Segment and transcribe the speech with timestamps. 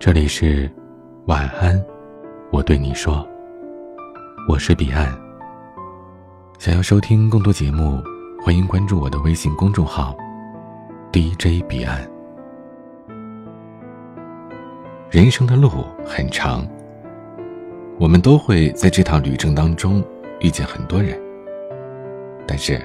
[0.00, 0.70] 这里是
[1.26, 1.84] 晚安，
[2.52, 3.26] 我对你说，
[4.48, 5.12] 我是彼岸。
[6.56, 8.00] 想要收听更多节目，
[8.40, 10.16] 欢迎关注我的微信公众号
[11.12, 12.08] DJ 彼岸。
[15.10, 15.68] 人生的路
[16.06, 16.64] 很长，
[17.98, 20.00] 我们都会在这趟旅程当中
[20.38, 21.20] 遇见很多人，
[22.46, 22.80] 但是，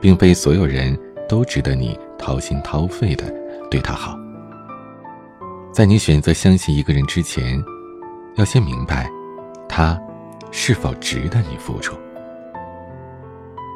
[0.00, 0.98] 并非所有人
[1.28, 3.30] 都值得你掏心掏肺的
[3.70, 4.18] 对他好。
[5.76, 7.62] 在你选择相信一个人之前，
[8.36, 9.10] 要先明白，
[9.68, 10.00] 他
[10.50, 11.94] 是否值得你付出。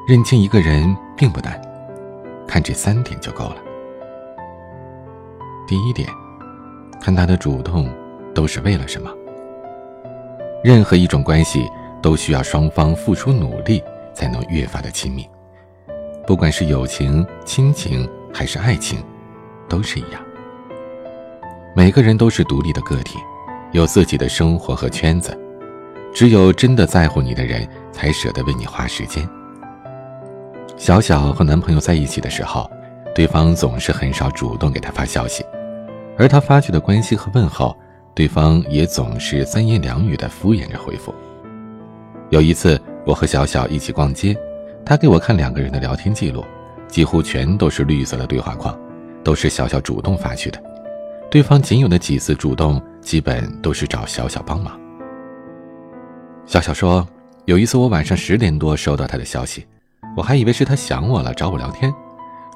[0.08, 1.60] 认清一个人并不难，
[2.48, 3.56] 看这三点就够了。
[5.68, 6.08] 第一点，
[7.02, 7.86] 看他的主动
[8.34, 9.10] 都是为了什么。
[10.64, 11.68] 任何一种关系
[12.00, 15.28] 都需要双方付出努力，才能越发的亲密。
[16.26, 19.04] 不管是友情、亲情还是爱情，
[19.68, 20.22] 都是一样。
[21.72, 23.18] 每个人都是独立的个体，
[23.70, 25.38] 有自己的生活和圈子。
[26.12, 29.28] 只有真的在乎你的人，才舍得为你花时间。
[30.76, 32.68] 小小和男朋友在一起的时候，
[33.14, 35.44] 对方总是很少主动给他发消息，
[36.18, 37.76] 而他发去的关心和问候，
[38.16, 41.14] 对方也总是三言两语的敷衍着回复。
[42.30, 44.36] 有一次，我和小小一起逛街，
[44.84, 46.44] 他给我看两个人的聊天记录，
[46.88, 48.76] 几乎全都是绿色的对话框，
[49.22, 50.60] 都是小小主动发去的。
[51.30, 54.78] 对方仅有的几次主动，基本都是找小小帮忙。
[56.44, 57.06] 小小说，
[57.44, 59.64] 有一次我晚上十点多收到他的消息，
[60.16, 61.94] 我还以为是他想我了找我聊天，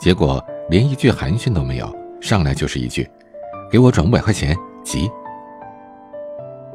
[0.00, 3.08] 结果连一句寒暄都没有，上来就是一句
[3.70, 5.08] ：“给我转五百块钱，急。”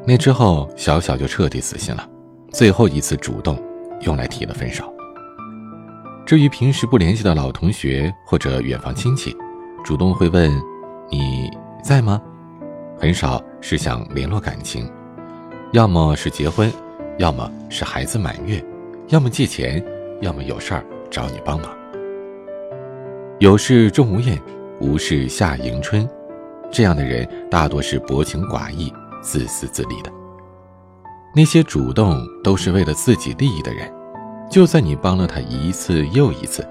[0.06, 2.08] 那之后，小小就彻底死心了，
[2.50, 3.62] 最后一次主动
[4.00, 4.90] 用来提了分手。
[6.24, 9.36] 至于平时不联系的老同学或者远房亲戚，
[9.84, 10.50] 主动会问
[11.10, 11.50] 你。
[11.80, 12.20] 在吗？
[12.98, 14.90] 很少是想联络感情，
[15.72, 16.70] 要么是结婚，
[17.18, 18.62] 要么是孩子满月，
[19.08, 19.82] 要么借钱，
[20.20, 21.70] 要么有事儿找你帮忙。
[23.38, 24.38] 有事钟无艳，
[24.80, 26.06] 无事夏迎春，
[26.70, 28.92] 这样的人大多是薄情寡义、
[29.22, 30.12] 自私自利的。
[31.34, 33.90] 那些主动都是为了自己利益的人，
[34.50, 36.66] 就算你帮了他一次又一次，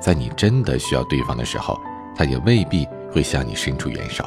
[0.00, 1.78] 在你真的需要对方的时候，
[2.16, 4.24] 他也未必会向你伸出援手。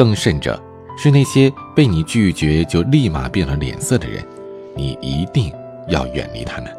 [0.00, 0.58] 更甚者，
[0.96, 4.26] 是那些被你拒绝就立马变了脸色的人，
[4.74, 5.52] 你一定
[5.88, 6.74] 要远离他们。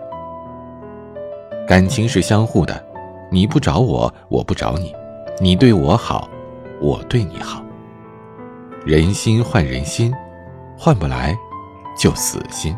[1.67, 2.83] 感情是相互的，
[3.31, 4.87] 你不找我，我不找你；
[5.39, 6.27] 你对我好，
[6.81, 7.63] 我对你好。
[8.87, 10.11] 人心换人心，
[10.75, 11.37] 换不来
[11.95, 12.75] 就死心。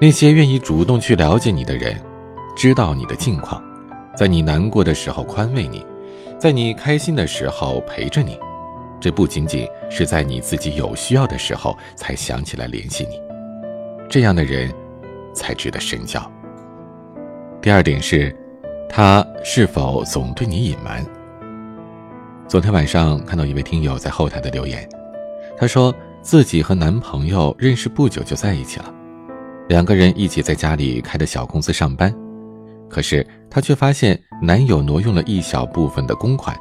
[0.00, 2.00] 那些愿意主动去了解你的人，
[2.56, 3.62] 知道你的近况，
[4.16, 5.84] 在你难过的时候宽慰你，
[6.38, 8.38] 在你开心的时候陪着你。
[9.00, 13.20] 这不仅仅是在你自己有需要的时候才想起来联系你，
[14.08, 14.70] 这样的人
[15.32, 16.20] 才值得深交。
[17.62, 18.34] 第二点是，
[18.88, 21.04] 他是否总对你隐瞒？
[22.46, 24.86] 昨天晚上看到一位听友在后台的留言，
[25.56, 28.92] 她说自己和男朋友认识不久就在一起了，
[29.68, 32.14] 两个人一起在家里开的小公司上班，
[32.88, 36.54] 可是她却发现男友挪用了一小部分的公款。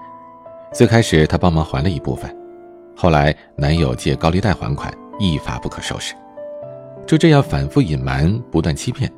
[0.71, 2.33] 最开始，她帮忙还了一部分，
[2.95, 6.13] 后来男友借高利贷还款，一发不可收拾。
[7.07, 9.11] 就这样反复隐瞒，不断欺骗，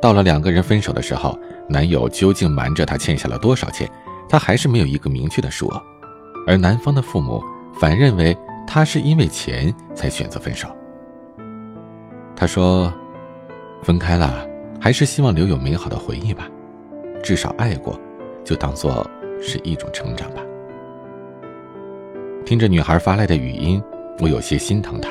[0.00, 3.90] 到了两个人分手的时候，男友究竟瞒着她欠下了多少钱，
[4.28, 5.82] 她还是没有一个明确的数额。
[6.46, 7.42] 而男方的父母
[7.74, 10.68] 反认为她是因为钱才选择分手。
[12.36, 12.92] 她说
[13.82, 14.46] ：“分开了，
[14.78, 16.46] 还是希望留有美好的回忆吧，
[17.22, 17.98] 至少爱过，
[18.44, 19.08] 就当做
[19.40, 20.42] 是一种成长吧。”
[22.44, 23.82] 听着女孩发来的语音，
[24.18, 25.10] 我有些心疼她，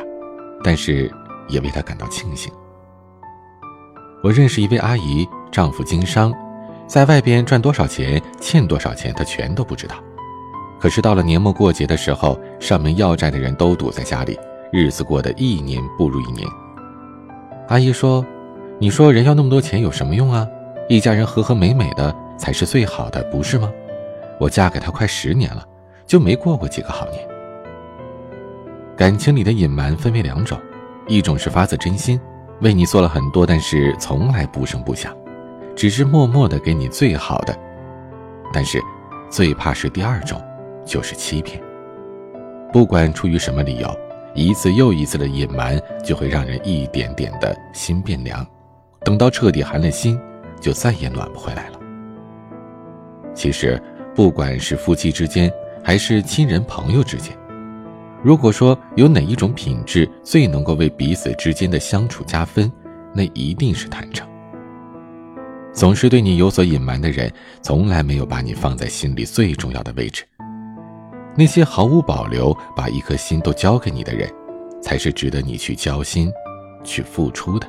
[0.64, 1.12] 但是
[1.48, 2.52] 也为她感到庆幸。
[4.22, 6.34] 我认识一位阿姨，丈夫经商，
[6.86, 9.96] 在外边赚多少钱，欠多少钱，她全都不知道。
[10.80, 14.38] 可是到了年末过节的时候，上门要债的人都堵在家里，
[14.72, 16.46] 日子过得一年不如一年。
[17.70, 18.26] 阿姨说
[18.80, 20.48] ：“你说人要那么多钱有什么用啊？
[20.90, 23.72] 一家人和和美美的才是最好的，不是吗？
[24.40, 25.64] 我嫁给他快十年了。”
[26.10, 27.22] 就没过过几个好年。
[28.98, 30.60] 感情里的隐瞒分为两种，
[31.08, 32.20] 一种是发自真心，
[32.62, 35.16] 为你做了很多，但是从来不声不响，
[35.76, 37.56] 只是默默的给你最好的。
[38.52, 38.82] 但是，
[39.30, 40.42] 最怕是第二种，
[40.84, 41.62] 就是欺骗。
[42.74, 43.88] 不管出于什么理由，
[44.34, 48.44] 一次又一次的隐瞒，就会让人一点点的心变凉，
[49.06, 50.20] 等到彻底寒了心，
[50.60, 51.80] 就再也暖不回来了。
[53.36, 53.80] 其实，
[54.16, 55.52] 不管是夫妻之间，
[55.84, 57.36] 还是亲人朋友之间，
[58.22, 62.72] 如果说有哪一种品质最能够为彼此之间的相处加分，
[63.14, 64.28] 那一定是坦诚。
[65.72, 67.32] 总是对你有所隐瞒的人，
[67.62, 70.26] 从来没有把你放在心里最重要的位置。
[71.36, 74.30] 那些毫无保留把一颗心都交给你的人，
[74.82, 76.30] 才是值得你去交心、
[76.84, 77.68] 去付出的。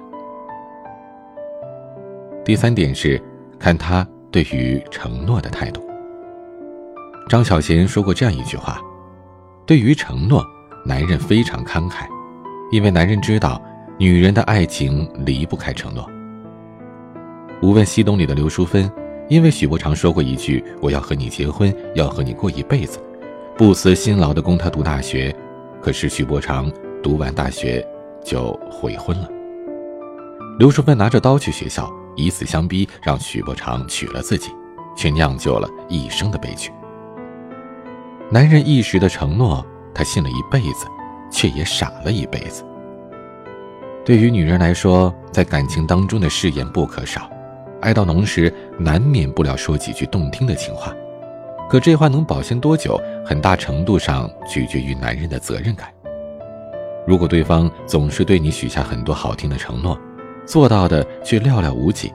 [2.45, 3.23] 第三点是，
[3.59, 5.90] 看他对于承诺的态度。
[7.31, 8.81] 张小娴说过这样一句话
[9.65, 10.45] ：“对于承诺，
[10.85, 12.09] 男人非常慷慨，
[12.73, 13.63] 因为男人知道，
[14.01, 16.03] 女人的爱情离不开承诺。”
[17.65, 18.91] 《无问西东》里的刘淑芬，
[19.29, 22.99] 因为许伯常说过一句“我要和你结婚，要和你过一辈子”，
[23.57, 25.33] 不辞辛劳的供他读大学。
[25.81, 26.69] 可是许伯常
[27.01, 27.87] 读完大学
[28.25, 29.29] 就悔婚了。
[30.59, 34.51] 刘淑芬拿着刀去学校，以死相逼，让许伯常娶了自己，
[34.97, 36.73] 却酿就了一生的悲剧。
[38.33, 40.87] 男人一时的承诺，他信了一辈子，
[41.33, 42.65] 却也傻了一辈子。
[44.05, 47.29] 对于女人来说，在感情当中的誓言不可少，
[47.81, 50.95] 爱到浓时，难免不了说几句动听的情话。
[51.69, 55.89] 可这话能保鲜多久，很大程度上取决于男人的责任感。
[57.09, 59.99] 如果对方总是对你许下很多好听的承诺，
[60.47, 62.13] 做到的却寥寥无几，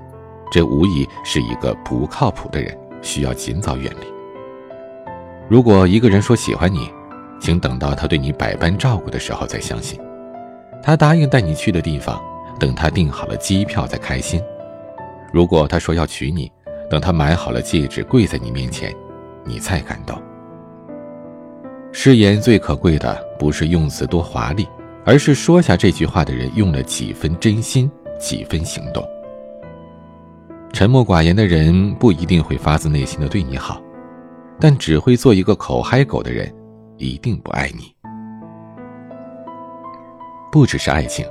[0.50, 4.07] 这无疑是一个不靠谱的人，需要尽早远离。
[5.47, 6.89] 如果一个人说喜欢你，
[7.39, 10.00] 请等到他对你百般照顾的时候再相信。
[10.81, 12.19] 他答应带你去的地方，
[12.59, 14.42] 等他订好了机票再开心。
[15.31, 16.51] 如果他说要娶你，
[16.89, 18.92] 等他买好了戒指跪在你面前，
[19.44, 20.19] 你再感动。
[21.92, 24.68] 誓言最可贵的不是用词多华丽，
[25.06, 27.89] 而是说下这句话的人用了几分真心，
[28.19, 29.07] 几分行动。
[30.74, 33.80] 沉默寡言的人不一定会发自内心的对你好。
[34.60, 36.54] 但只会做一个口嗨狗的人，
[36.98, 37.94] 一定不爱你。
[40.52, 41.25] 不只是爱情，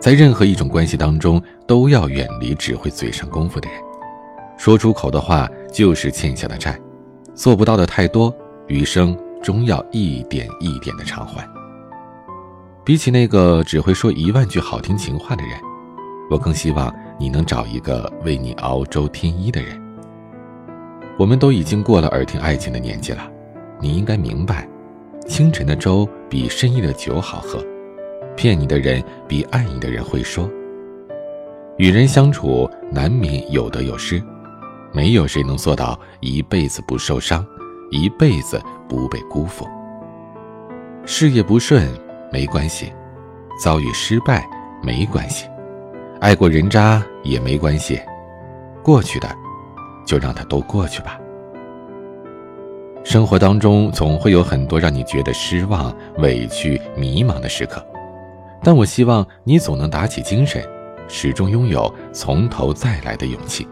[0.00, 3.80] 在任何一种关系当中，都要远离只会嘴上功夫的人。
[4.56, 6.78] 说出口的话就是欠下的债，
[7.34, 8.34] 做不到的太多，
[8.66, 11.48] 余生终要一点一点的偿还。
[12.84, 15.52] 比起那个只会说一万句好听情话的人，
[16.30, 19.83] 我更希望你能找一个为你熬粥添衣的人。
[21.16, 23.30] 我们都已经过了耳听爱情的年纪了，
[23.80, 24.68] 你应该明白，
[25.26, 27.64] 清晨的粥比深夜的酒好喝，
[28.36, 30.50] 骗你的人比爱你的人会说。
[31.76, 34.22] 与人相处难免有得有失，
[34.92, 37.46] 没有谁能做到一辈子不受伤，
[37.90, 39.66] 一辈子不被辜负。
[41.04, 41.88] 事业不顺
[42.32, 42.92] 没关系，
[43.62, 44.48] 遭遇失败
[44.82, 45.46] 没关系，
[46.20, 48.00] 爱过人渣也没关系，
[48.82, 49.28] 过去的。
[50.04, 51.18] 就让它都过去吧。
[53.04, 57.84] 生活当中总会有很多让你觉得失望、委屈、迷茫的时刻，
[58.62, 60.66] 但我希望你总能打起精神，
[61.06, 63.68] 始终拥有从头再来的勇气。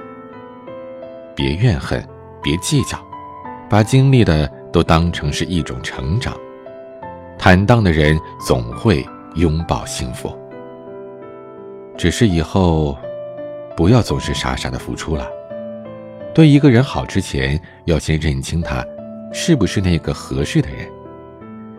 [1.35, 2.07] 别怨恨，
[2.43, 2.99] 别计较，
[3.71, 6.37] 把经历的都当成是一种成长。
[7.39, 9.05] 坦荡的人总会
[9.37, 10.31] 拥抱幸福。
[11.97, 12.97] 只是以后，
[13.75, 15.27] 不要总是傻傻的付出了。
[16.35, 18.85] 对一个人好之前，要先认清他
[19.33, 20.87] 是不是那个合适的人；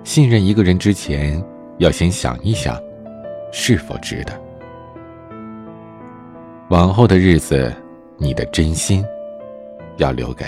[0.03, 1.43] 信任一个人之前，
[1.79, 2.79] 要先想一想
[3.51, 4.39] 是否值得。
[6.69, 7.73] 往后的日子，
[8.17, 9.03] 你的真心
[9.97, 10.45] 要留给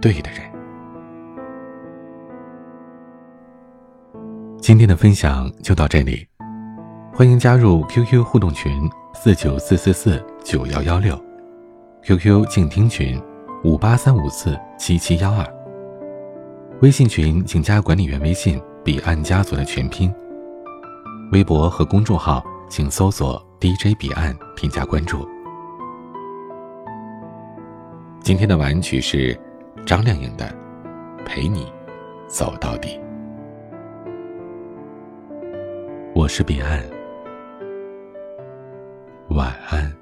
[0.00, 0.40] 对的人。
[4.60, 6.26] 今天的分享就到这里，
[7.12, 11.31] 欢迎加入 QQ 互动群四九四四四九幺幺六。
[12.04, 13.22] QQ 静听群，
[13.62, 15.46] 五八三五四七七幺二。
[16.80, 20.12] 微信群请加管理员微信“彼岸家族”的全拼。
[21.30, 25.24] 微博和公众号请搜索 “DJ 彼岸”添加关注。
[28.20, 29.38] 今天的晚曲是
[29.86, 30.44] 张靓颖的
[31.24, 31.72] 《陪你
[32.26, 32.98] 走到底》。
[36.16, 36.82] 我是彼岸，
[39.28, 40.01] 晚安。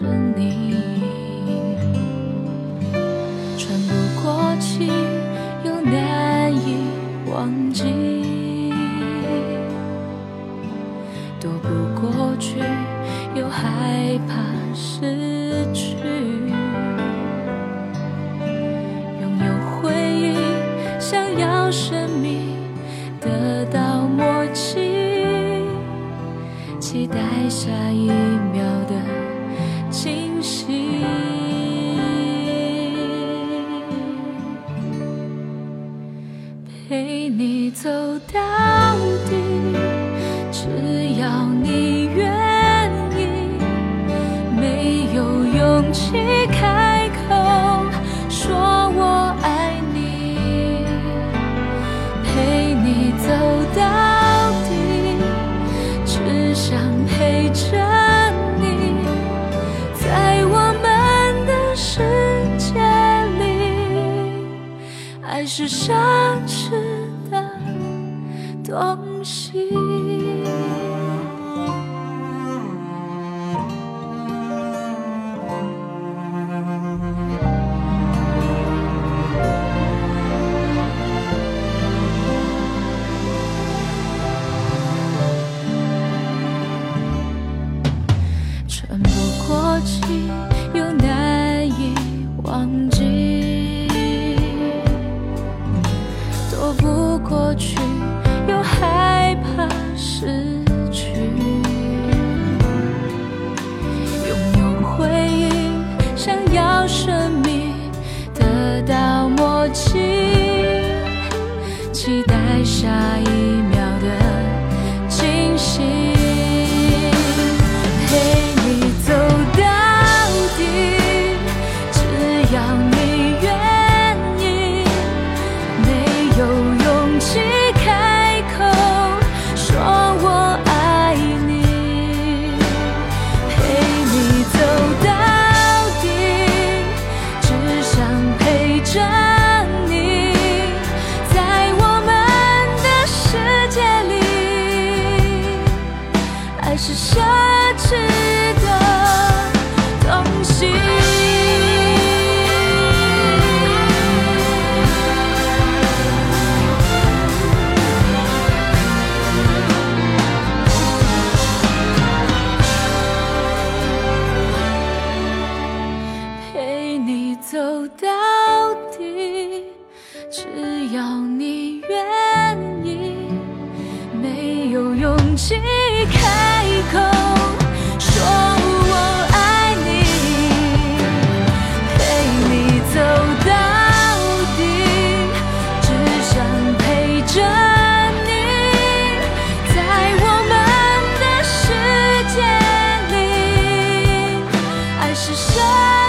[0.00, 0.74] 着你。
[3.58, 3.92] 喘不
[4.22, 4.90] 过气，
[5.64, 6.86] 又难以
[7.30, 8.72] 忘记，
[11.38, 11.68] 躲不
[12.00, 12.58] 过去，
[13.34, 14.34] 又害怕
[14.74, 15.94] 失去。
[19.20, 20.34] 拥有回忆，
[20.98, 22.40] 想要生命
[23.20, 25.66] 得到默契，
[26.80, 28.08] 期待下一
[37.52, 37.90] 你走
[38.32, 38.40] 到
[39.28, 39.34] 底，
[40.52, 40.68] 只
[41.20, 42.30] 要你愿
[43.18, 43.26] 意。
[44.56, 46.12] 没有勇气
[46.52, 47.34] 开口
[48.28, 50.84] 说我爱你，
[52.22, 53.26] 陪你走
[53.74, 53.82] 到
[54.68, 54.70] 底，
[56.06, 57.76] 只想陪着
[58.60, 58.62] 你，
[59.92, 60.86] 在我们
[61.46, 61.98] 的世
[62.56, 62.78] 界
[63.40, 63.42] 里，
[65.26, 65.90] 爱是奢
[66.46, 66.70] 侈
[68.70, 70.09] 东西。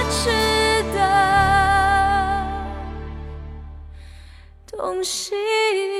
[0.09, 0.29] 值
[0.93, 0.99] 得
[4.67, 5.90] 的东西。